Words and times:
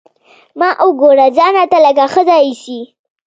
ما 0.59 0.69
وګوره 0.87 1.27
ځان 1.37 1.51
راته 1.57 1.77
لکه 1.85 2.05
ښځه 2.13 2.35
ايسي. 2.45 2.79